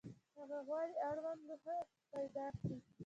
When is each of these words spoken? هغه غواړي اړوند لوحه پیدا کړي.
هغه 0.37 0.57
غواړي 0.67 0.95
اړوند 1.09 1.41
لوحه 1.49 1.77
پیدا 2.13 2.47
کړي. 2.59 2.77